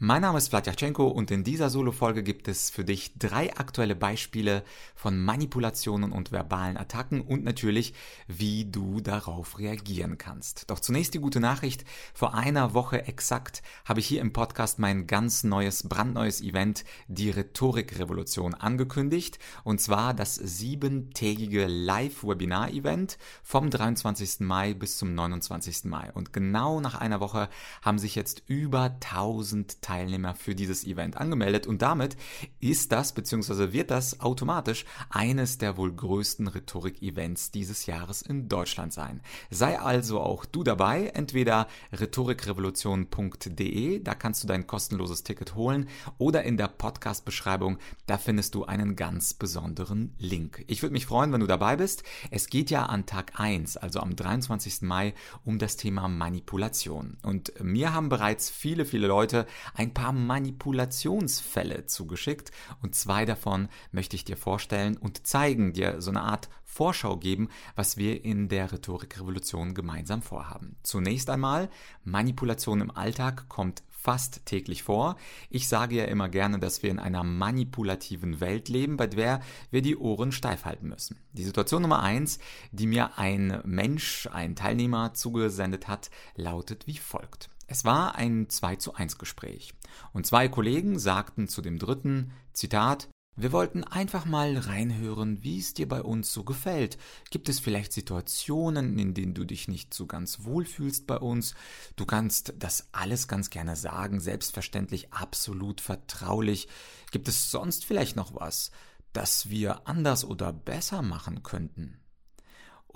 [0.00, 4.62] Mein Name ist Vladyachenko und in dieser Solo-Folge gibt es für dich drei aktuelle Beispiele
[4.94, 7.94] von Manipulationen und verbalen Attacken und natürlich,
[8.28, 10.70] wie du darauf reagieren kannst.
[10.70, 11.84] Doch zunächst die gute Nachricht.
[12.14, 17.30] Vor einer Woche exakt habe ich hier im Podcast mein ganz neues, brandneues Event, die
[17.30, 19.40] Rhetorikrevolution, angekündigt.
[19.64, 24.46] Und zwar das siebentägige Live-Webinar-Event vom 23.
[24.46, 25.86] Mai bis zum 29.
[25.86, 26.12] Mai.
[26.12, 27.48] Und genau nach einer Woche
[27.82, 32.18] haben sich jetzt über 1000 Teilnehmer für dieses Event angemeldet und damit
[32.60, 33.72] ist das bzw.
[33.72, 39.22] wird das automatisch eines der wohl größten Rhetorik-Events dieses Jahres in Deutschland sein.
[39.48, 46.42] Sei also auch du dabei, entweder rhetorikrevolution.de, da kannst du dein kostenloses Ticket holen oder
[46.42, 50.64] in der Podcast-Beschreibung, da findest du einen ganz besonderen Link.
[50.66, 52.02] Ich würde mich freuen, wenn du dabei bist.
[52.30, 54.82] Es geht ja an Tag 1, also am 23.
[54.82, 55.14] Mai,
[55.46, 57.16] um das Thema Manipulation.
[57.22, 59.46] Und mir haben bereits viele, viele Leute
[59.78, 62.50] ein paar Manipulationsfälle zugeschickt
[62.82, 67.48] und zwei davon möchte ich dir vorstellen und zeigen, dir so eine Art Vorschau geben,
[67.76, 70.76] was wir in der Rhetorikrevolution gemeinsam vorhaben.
[70.82, 71.70] Zunächst einmal,
[72.04, 75.16] Manipulation im Alltag kommt fast täglich vor.
[75.48, 79.40] Ich sage ja immer gerne, dass wir in einer manipulativen Welt leben, bei der
[79.70, 81.18] wir die Ohren steif halten müssen.
[81.32, 82.38] Die Situation Nummer eins,
[82.72, 87.48] die mir ein Mensch, ein Teilnehmer zugesendet hat, lautet wie folgt.
[87.70, 89.74] Es war ein 2 zu 1 Gespräch
[90.14, 95.74] und zwei Kollegen sagten zu dem dritten, Zitat, wir wollten einfach mal reinhören, wie es
[95.74, 96.96] dir bei uns so gefällt.
[97.30, 101.54] Gibt es vielleicht Situationen, in denen du dich nicht so ganz wohl fühlst bei uns?
[101.94, 106.68] Du kannst das alles ganz gerne sagen, selbstverständlich, absolut vertraulich.
[107.12, 108.70] Gibt es sonst vielleicht noch was,
[109.12, 112.00] das wir anders oder besser machen könnten?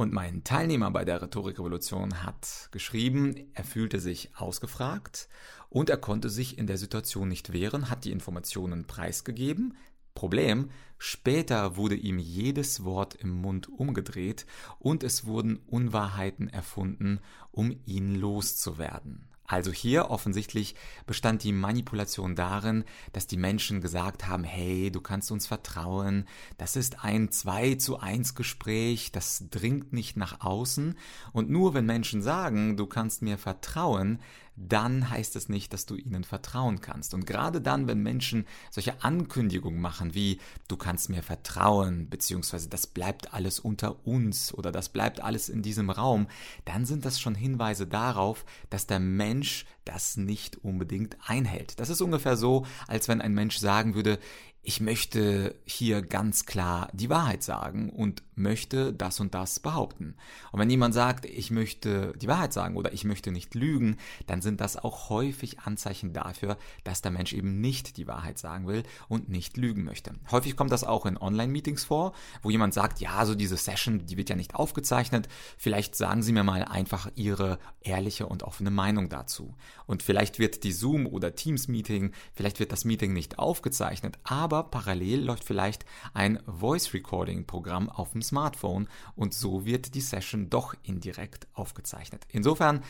[0.02, 5.28] Und mein Teilnehmer bei der Rhetorikrevolution hat geschrieben, er fühlte sich ausgefragt
[5.68, 9.76] und er konnte sich in der Situation nicht wehren, hat die Informationen preisgegeben.
[10.12, 14.44] Problem, später wurde ihm jedes Wort im Mund umgedreht
[14.80, 17.20] und es wurden Unwahrheiten erfunden,
[17.52, 19.31] um ihn loszuwerden.
[19.52, 25.30] Also hier offensichtlich bestand die Manipulation darin, dass die Menschen gesagt haben, hey, du kannst
[25.30, 26.26] uns vertrauen,
[26.56, 30.96] das ist ein 2 zu 1 Gespräch, das dringt nicht nach außen.
[31.34, 34.20] Und nur wenn Menschen sagen, du kannst mir vertrauen,
[34.56, 37.14] dann heißt es nicht, dass du ihnen vertrauen kannst.
[37.14, 42.86] Und gerade dann, wenn Menschen solche Ankündigungen machen wie du kannst mir vertrauen, beziehungsweise das
[42.86, 46.28] bleibt alles unter uns oder das bleibt alles in diesem Raum,
[46.64, 51.80] dann sind das schon Hinweise darauf, dass der Mensch das nicht unbedingt einhält.
[51.80, 54.18] Das ist ungefähr so, als wenn ein Mensch sagen würde,
[54.64, 60.14] ich möchte hier ganz klar die Wahrheit sagen und möchte das und das behaupten.
[60.52, 63.96] Und wenn jemand sagt, ich möchte die Wahrheit sagen oder ich möchte nicht lügen,
[64.26, 68.68] dann sind das auch häufig Anzeichen dafür, dass der Mensch eben nicht die Wahrheit sagen
[68.68, 70.14] will und nicht lügen möchte.
[70.30, 72.12] Häufig kommt das auch in Online-Meetings vor,
[72.42, 75.28] wo jemand sagt, ja, so diese Session, die wird ja nicht aufgezeichnet,
[75.58, 79.56] vielleicht sagen Sie mir mal einfach Ihre ehrliche und offene Meinung dazu.
[79.86, 84.68] Und vielleicht wird die Zoom- oder Teams-Meeting, vielleicht wird das Meeting nicht aufgezeichnet, aber aber
[84.68, 90.50] parallel läuft vielleicht ein Voice Recording Programm auf dem Smartphone und so wird die Session
[90.50, 92.26] doch indirekt aufgezeichnet.
[92.28, 92.82] Insofern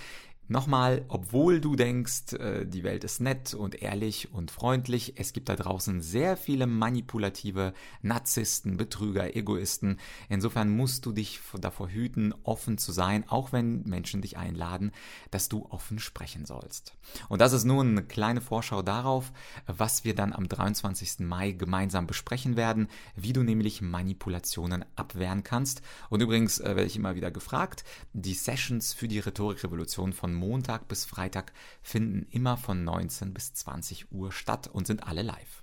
[0.52, 5.48] Nochmal, obwohl du denkst, äh, die Welt ist nett und ehrlich und freundlich, es gibt
[5.48, 9.96] da draußen sehr viele manipulative Narzissten, Betrüger, Egoisten.
[10.28, 14.92] Insofern musst du dich davor hüten, offen zu sein, auch wenn Menschen dich einladen,
[15.30, 16.92] dass du offen sprechen sollst.
[17.30, 19.32] Und das ist nun eine kleine Vorschau darauf,
[19.66, 21.20] was wir dann am 23.
[21.20, 25.80] Mai gemeinsam besprechen werden, wie du nämlich Manipulationen abwehren kannst.
[26.10, 30.88] Und übrigens äh, werde ich immer wieder gefragt, die Sessions für die Rhetorikrevolution von Montag
[30.88, 35.62] bis Freitag finden immer von 19 bis 20 Uhr statt und sind alle live.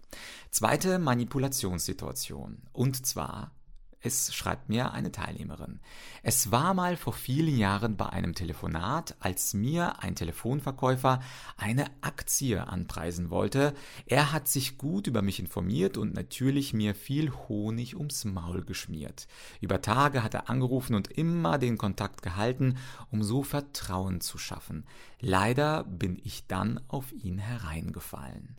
[0.49, 2.61] Zweite Manipulationssituation.
[2.71, 3.51] Und zwar
[4.01, 5.79] es schreibt mir eine Teilnehmerin.
[6.23, 11.19] Es war mal vor vielen Jahren bei einem Telefonat, als mir ein Telefonverkäufer
[11.57, 13.73] eine Aktie anpreisen wollte.
[14.05, 19.27] Er hat sich gut über mich informiert und natürlich mir viel Honig ums Maul geschmiert.
[19.59, 22.77] Über Tage hat er angerufen und immer den Kontakt gehalten,
[23.11, 24.85] um so Vertrauen zu schaffen.
[25.19, 28.55] Leider bin ich dann auf ihn hereingefallen.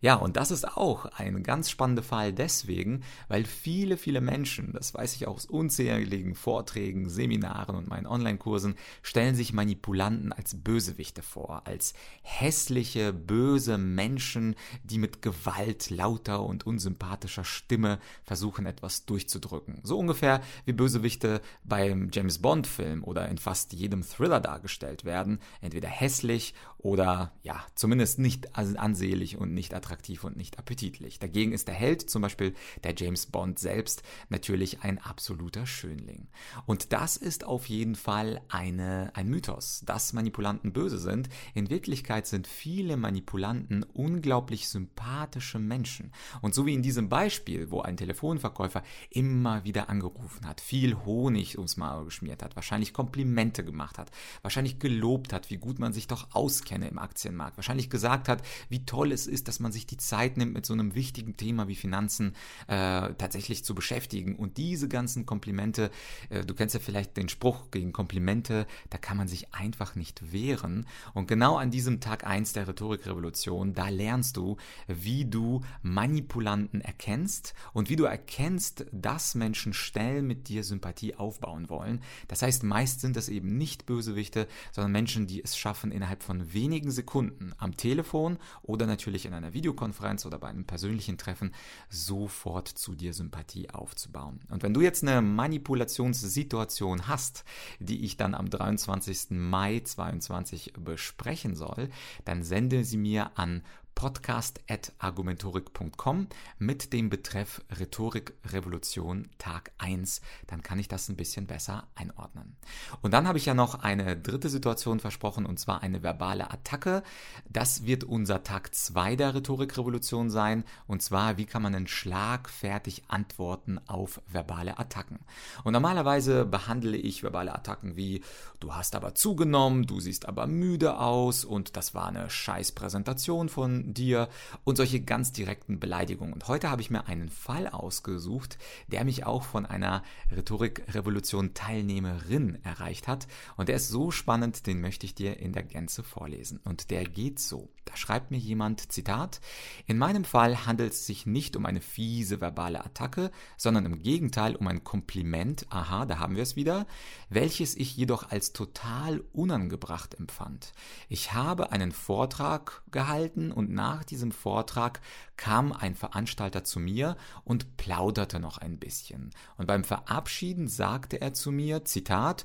[0.00, 4.94] Ja, und das ist auch ein ganz spannender Fall deswegen, weil viele, viele Menschen, das
[4.94, 11.66] weiß ich aus unzähligen Vorträgen, Seminaren und meinen Online-Kursen, stellen sich Manipulanten als Bösewichte vor,
[11.66, 14.54] als hässliche, böse Menschen,
[14.84, 19.80] die mit Gewalt, lauter und unsympathischer Stimme versuchen, etwas durchzudrücken.
[19.82, 25.88] So ungefähr wie Bösewichte beim James Bond-Film oder in fast jedem Thriller dargestellt werden, entweder
[25.88, 29.85] hässlich oder ja, zumindest nicht ansehlich und nicht attraktiv
[30.22, 31.18] und nicht appetitlich.
[31.18, 32.54] Dagegen ist der Held, zum Beispiel
[32.84, 36.28] der James Bond selbst, natürlich ein absoluter Schönling.
[36.66, 41.28] Und das ist auf jeden Fall eine, ein Mythos, dass Manipulanten böse sind.
[41.54, 46.12] In Wirklichkeit sind viele Manipulanten unglaublich sympathische Menschen.
[46.40, 51.56] Und so wie in diesem Beispiel, wo ein Telefonverkäufer immer wieder angerufen hat, viel Honig
[51.56, 54.10] ums Maul geschmiert hat, wahrscheinlich Komplimente gemacht hat,
[54.42, 58.42] wahrscheinlich gelobt hat, wie gut man sich doch auskennt, kenne im Aktienmarkt, wahrscheinlich gesagt hat,
[58.68, 61.68] wie toll es ist, dass man sich die Zeit nimmt, mit so einem wichtigen Thema
[61.68, 62.34] wie Finanzen
[62.66, 64.34] äh, tatsächlich zu beschäftigen.
[64.36, 65.90] Und diese ganzen Komplimente,
[66.30, 70.32] äh, du kennst ja vielleicht den Spruch gegen Komplimente, da kann man sich einfach nicht
[70.32, 70.86] wehren.
[71.14, 74.56] Und genau an diesem Tag 1 der Rhetorikrevolution, da lernst du,
[74.88, 81.68] wie du Manipulanten erkennst und wie du erkennst, dass Menschen schnell mit dir Sympathie aufbauen
[81.68, 82.00] wollen.
[82.28, 86.54] Das heißt, meist sind es eben nicht Bösewichte, sondern Menschen, die es schaffen, innerhalb von
[86.54, 91.52] wenigen Sekunden am Telefon oder natürlich in einer Videokonferenz oder bei einem persönlichen Treffen
[91.88, 94.38] sofort zu dir Sympathie aufzubauen.
[94.48, 97.44] Und wenn du jetzt eine Manipulationssituation hast,
[97.80, 99.30] die ich dann am 23.
[99.30, 101.90] Mai 2022 besprechen soll,
[102.24, 103.62] dann sende sie mir an
[103.96, 106.28] podcast.argumentorik.com
[106.58, 110.20] mit dem Betreff Rhetorik Revolution Tag 1.
[110.46, 112.56] Dann kann ich das ein bisschen besser einordnen.
[113.00, 117.02] Und dann habe ich ja noch eine dritte Situation versprochen und zwar eine verbale Attacke.
[117.48, 121.86] Das wird unser Tag 2 der Rhetorik Revolution sein und zwar wie kann man denn
[121.86, 125.20] schlagfertig antworten auf verbale Attacken.
[125.64, 128.22] Und normalerweise behandle ich verbale Attacken wie
[128.60, 133.48] du hast aber zugenommen, du siehst aber müde aus und das war eine scheiß Präsentation
[133.48, 134.28] von dir
[134.64, 136.32] und solche ganz direkten Beleidigungen.
[136.32, 140.02] Und heute habe ich mir einen Fall ausgesucht, der mich auch von einer
[140.34, 143.26] Rhetorikrevolution Teilnehmerin erreicht hat.
[143.56, 146.60] Und der ist so spannend, den möchte ich dir in der Gänze vorlesen.
[146.64, 147.68] Und der geht so.
[147.84, 149.40] Da schreibt mir jemand, Zitat,
[149.86, 154.56] in meinem Fall handelt es sich nicht um eine fiese verbale Attacke, sondern im Gegenteil
[154.56, 156.86] um ein Kompliment, aha, da haben wir es wieder,
[157.30, 160.72] welches ich jedoch als total unangebracht empfand.
[161.08, 165.00] Ich habe einen Vortrag gehalten und nach diesem Vortrag
[165.36, 169.30] kam ein Veranstalter zu mir und plauderte noch ein bisschen.
[169.56, 172.44] Und beim Verabschieden sagte er zu mir, Zitat,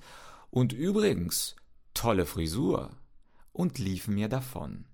[0.51, 1.56] und übrigens,
[1.95, 2.92] tolle Frisur,
[3.54, 4.86] und lief mir davon.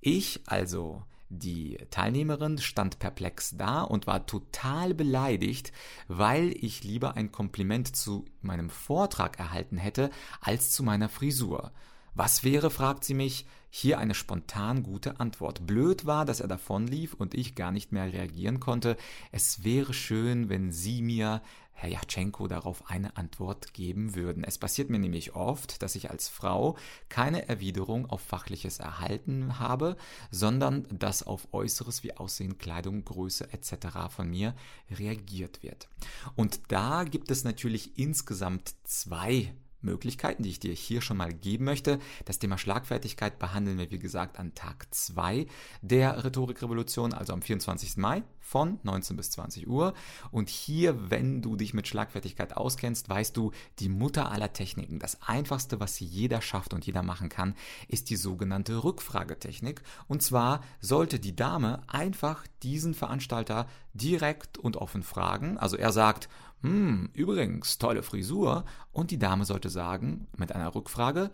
[0.00, 5.72] Ich also, die Teilnehmerin stand perplex da und war total beleidigt,
[6.08, 10.10] weil ich lieber ein Kompliment zu meinem Vortrag erhalten hätte
[10.40, 11.72] als zu meiner Frisur.
[12.14, 15.66] Was wäre, fragt sie mich, hier eine spontan gute Antwort.
[15.66, 18.96] Blöd war, dass er davonlief und ich gar nicht mehr reagieren konnte.
[19.32, 24.44] Es wäre schön, wenn Sie mir, Herr Jatschenko, darauf eine Antwort geben würden.
[24.44, 26.76] Es passiert mir nämlich oft, dass ich als Frau
[27.08, 29.96] keine Erwiderung auf Fachliches erhalten habe,
[30.30, 33.88] sondern dass auf Äußeres wie Aussehen, Kleidung, Größe etc.
[34.08, 34.54] von mir
[34.88, 35.88] reagiert wird.
[36.36, 39.52] Und da gibt es natürlich insgesamt zwei
[39.84, 41.98] Möglichkeiten, die ich dir hier schon mal geben möchte.
[42.24, 45.46] Das Thema Schlagfertigkeit behandeln wir, wie gesagt, an Tag 2
[45.82, 47.96] der Rhetorikrevolution, also am 24.
[47.98, 49.94] Mai von 19 bis 20 Uhr.
[50.30, 55.22] Und hier, wenn du dich mit Schlagfertigkeit auskennst, weißt du, die Mutter aller Techniken, das
[55.22, 57.54] einfachste, was jeder schafft und jeder machen kann,
[57.88, 59.82] ist die sogenannte Rückfragetechnik.
[60.08, 65.58] Und zwar sollte die Dame einfach diesen Veranstalter direkt und offen fragen.
[65.58, 66.28] Also er sagt,
[66.64, 68.64] hm, übrigens, tolle Frisur.
[68.90, 71.30] Und die Dame sollte sagen, mit einer Rückfrage,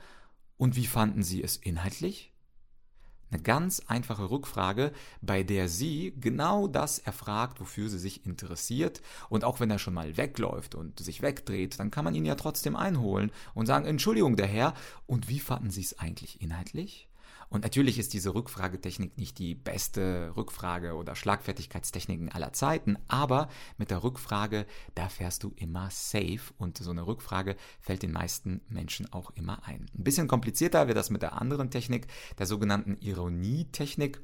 [0.57, 2.33] und wie fanden Sie es inhaltlich?
[3.31, 9.03] Eine ganz einfache Rückfrage, bei der sie genau das erfragt, wofür sie sich interessiert.
[9.29, 12.35] Und auch wenn er schon mal wegläuft und sich wegdreht, dann kann man ihn ja
[12.35, 14.75] trotzdem einholen und sagen, Entschuldigung, der Herr,
[15.07, 17.09] und wie fanden Sie es eigentlich inhaltlich?
[17.51, 23.91] Und natürlich ist diese Rückfragetechnik nicht die beste Rückfrage- oder Schlagfertigkeitstechniken aller Zeiten, aber mit
[23.91, 29.13] der Rückfrage, da fährst du immer safe und so eine Rückfrage fällt den meisten Menschen
[29.13, 29.87] auch immer ein.
[29.99, 32.07] Ein bisschen komplizierter wird das mit der anderen Technik,
[32.39, 34.21] der sogenannten Ironietechnik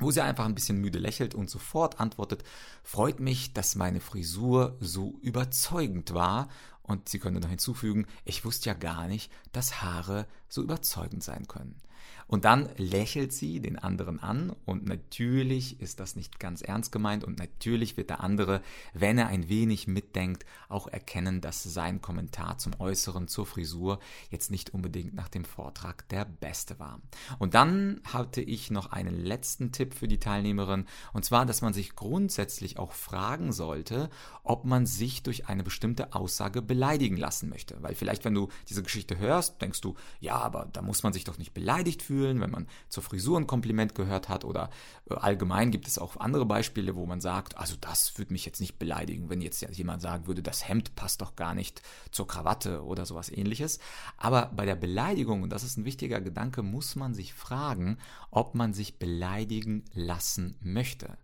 [0.00, 2.42] wo sie einfach ein bisschen müde lächelt und sofort antwortet,
[2.82, 6.48] freut mich, dass meine Frisur so überzeugend war.
[6.82, 11.46] Und sie könnte noch hinzufügen, ich wusste ja gar nicht, dass Haare so überzeugend sein
[11.46, 11.80] können.
[12.26, 17.22] Und dann lächelt sie den anderen an und natürlich ist das nicht ganz ernst gemeint
[17.22, 18.62] und natürlich wird der andere,
[18.94, 23.98] wenn er ein wenig mitdenkt, auch erkennen, dass sein Kommentar zum Äußeren, zur Frisur
[24.30, 27.00] jetzt nicht unbedingt nach dem Vortrag der beste war.
[27.38, 31.74] Und dann hatte ich noch einen letzten Tipp für die Teilnehmerin und zwar, dass man
[31.74, 34.08] sich grundsätzlich auch fragen sollte,
[34.42, 37.82] ob man sich durch eine bestimmte Aussage beleidigen lassen möchte.
[37.82, 41.24] Weil vielleicht, wenn du diese Geschichte hörst, denkst du, ja, aber da muss man sich
[41.24, 44.70] doch nicht beleidigt fühlen fühlen, wenn man zur Frisur ein Kompliment gehört hat oder
[45.10, 48.60] äh, allgemein gibt es auch andere Beispiele, wo man sagt, also das würde mich jetzt
[48.60, 52.84] nicht beleidigen, wenn jetzt jemand sagen würde, das Hemd passt doch gar nicht zur Krawatte
[52.84, 53.78] oder sowas ähnliches.
[54.16, 57.98] Aber bei der Beleidigung, und das ist ein wichtiger Gedanke, muss man sich fragen,
[58.30, 61.18] ob man sich beleidigen lassen möchte.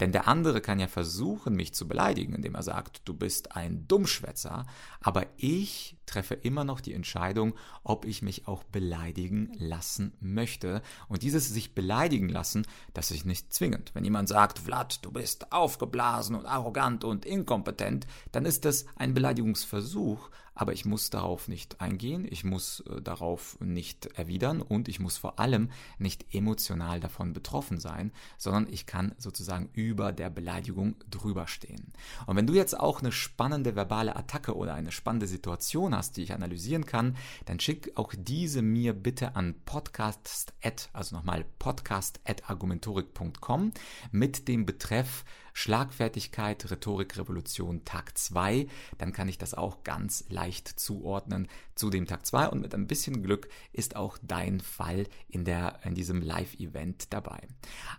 [0.00, 3.88] Denn der andere kann ja versuchen, mich zu beleidigen, indem er sagt, du bist ein
[3.88, 4.66] Dummschwätzer,
[5.00, 10.82] aber ich treffe immer noch die Entscheidung, ob ich mich auch beleidigen lassen möchte.
[11.08, 13.90] Und dieses sich beleidigen lassen, das ist nicht zwingend.
[13.94, 19.14] Wenn jemand sagt, Vlad, du bist aufgeblasen und arrogant und inkompetent, dann ist das ein
[19.14, 24.98] Beleidigungsversuch, aber ich muss darauf nicht eingehen, ich muss äh, darauf nicht erwidern und ich
[24.98, 30.96] muss vor allem nicht emotional davon betroffen sein, sondern ich kann sozusagen über der Beleidigung
[31.10, 31.92] drüber stehen.
[32.26, 36.22] Und wenn du jetzt auch eine spannende verbale Attacke oder eine spannende Situation hast, die
[36.22, 40.54] ich analysieren kann, dann schick auch diese mir bitte an podcast
[40.92, 43.72] also nochmal podcast@argumentorik.com
[44.12, 45.24] mit dem Betreff
[45.56, 48.66] Schlagfertigkeit, Rhetorik, Revolution Tag 2,
[48.98, 52.86] dann kann ich das auch ganz leicht zuordnen zu dem Tag 2 und mit ein
[52.86, 57.40] bisschen Glück ist auch dein Fall in, der, in diesem Live-Event dabei.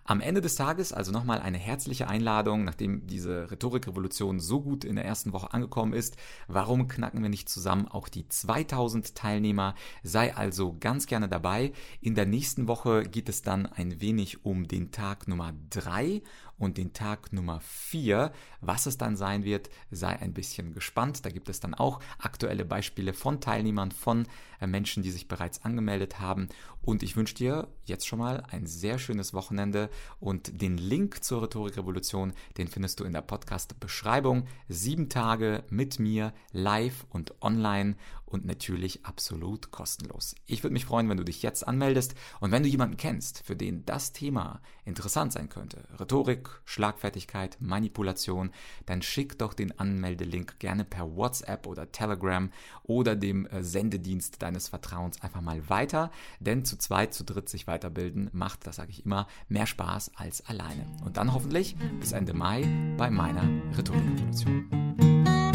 [0.04, 4.96] Am Ende des Tages also nochmal eine herzliche Einladung, nachdem diese Rhetorik-Revolution so gut in
[4.96, 6.16] der ersten Woche angekommen ist.
[6.48, 9.74] Warum knacken wir nicht zusammen auch die 2000 Teilnehmer?
[10.04, 11.74] Sei also ganz gerne dabei.
[12.02, 16.22] In der nächsten Woche geht es dann ein wenig um den Tag Nummer 3
[16.58, 18.32] und den Tag Nummer 4.
[18.62, 21.26] Was es dann sein wird, sei ein bisschen gespannt.
[21.26, 24.28] Da gibt es dann auch aktuelle Beispiele von Teilnehmern, von
[24.60, 26.50] äh, Menschen, die sich bereits angemeldet haben.
[26.82, 31.44] Und ich wünsche dir jetzt schon mal ein sehr schönes Wochenende und den Link zur
[31.44, 34.48] Rhetorikrevolution, den findest du in der Podcast-Beschreibung.
[34.70, 37.96] Sieben Tage mit mir live und online
[38.28, 40.36] und natürlich absolut kostenlos.
[40.46, 43.56] Ich würde mich freuen, wenn du dich jetzt anmeldest und wenn du jemanden kennst, für
[43.56, 48.52] den das Thema interessant sein könnte, Rhetorik, Schlagfertigkeit, Manipulation,
[48.86, 52.52] dann schick doch den Anmeldelink gerne per WhatsApp oder Telegram
[52.84, 57.68] oder dem äh, Sendedienst deines Vertrauens einfach mal weiter, denn zu zweit, zu dritt sich
[57.68, 60.86] weiterbilden macht, das sage ich immer, mehr Spaß als alleine.
[61.04, 62.68] Und dann hoffentlich bis Ende Mai
[62.98, 63.44] bei meiner
[63.78, 65.47] Rhetorikrevolution.